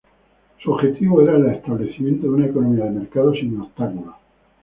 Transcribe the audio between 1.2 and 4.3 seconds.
era el establecimiento de una economía de mercado sin obstáculos.